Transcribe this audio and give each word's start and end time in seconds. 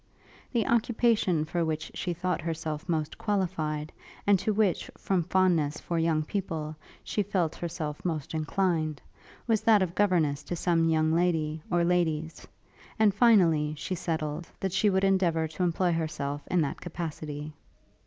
The 0.51 0.65
occupation 0.65 1.45
for 1.45 1.63
which 1.63 1.91
she 1.93 2.11
thought 2.11 2.41
herself 2.41 2.89
most 2.89 3.19
qualified, 3.19 3.91
and 4.25 4.39
to 4.39 4.51
which, 4.51 4.89
from 4.97 5.21
fondness 5.21 5.79
for 5.79 5.99
young 5.99 6.23
people, 6.23 6.75
she 7.03 7.21
felt 7.21 7.53
herself 7.53 8.03
most 8.03 8.33
inclined, 8.33 8.99
was 9.45 9.61
that 9.61 9.83
of 9.83 9.93
governess 9.93 10.41
to 10.45 10.55
some 10.55 10.89
young 10.89 11.13
lady, 11.13 11.61
or 11.69 11.83
ladies; 11.83 12.47
and, 12.97 13.13
finally, 13.13 13.75
she 13.77 13.93
settled, 13.93 14.47
that 14.59 14.73
she 14.73 14.89
would 14.89 15.03
endeavour 15.03 15.47
to 15.49 15.61
employ 15.61 15.91
herself 15.91 16.47
in 16.49 16.61
that 16.61 16.81
capacity. 16.81 17.53